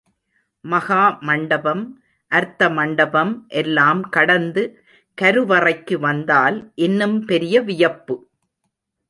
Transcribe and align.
மகா 0.63 1.17
மண்டபம், 1.21 1.83
அர்த்த 2.31 2.69
மண்டபம் 2.69 3.45
எல்லாம் 3.47 4.01
கடந்து 4.09 4.63
கருவறைக்கு 5.21 5.95
வந்தால் 5.99 6.71
இன்னும் 6.75 7.25
பெரிய 7.25 7.61
வியப்பு. 7.61 8.15